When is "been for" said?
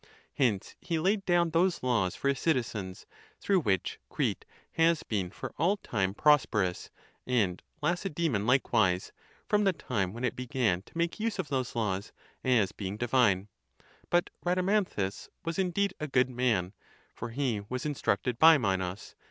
5.03-5.53